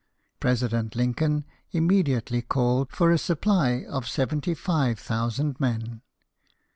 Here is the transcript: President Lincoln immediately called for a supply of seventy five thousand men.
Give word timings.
President 0.39 0.95
Lincoln 0.95 1.45
immediately 1.73 2.41
called 2.41 2.91
for 2.91 3.11
a 3.11 3.19
supply 3.19 3.85
of 3.87 4.07
seventy 4.07 4.55
five 4.55 4.97
thousand 4.97 5.59
men. 5.59 6.01